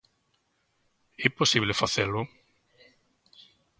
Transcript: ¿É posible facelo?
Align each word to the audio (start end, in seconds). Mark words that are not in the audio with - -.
¿É 1.25 1.27
posible 1.39 1.79
facelo? 1.81 2.21